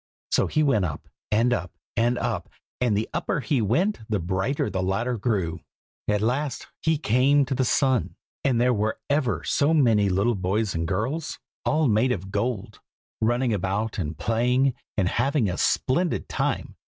[0.31, 4.67] So he went up, and up, and up, and the upper he went the brighter
[4.67, 5.61] the ladder grew.
[6.07, 10.73] At last he came to the sun, and there were ever so many little boys
[10.73, 12.79] and girls, all made of gold,
[13.21, 16.77] running about and playing, and having a splendid time.